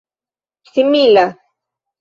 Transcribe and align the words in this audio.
simila 0.71 1.25